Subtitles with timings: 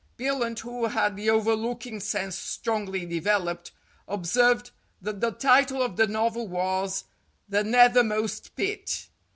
[0.17, 3.71] Billunt, who had the overlooking sense strongly developed,
[4.07, 7.03] observed that the title of the novel was
[7.47, 9.09] "The Nethermost Pit."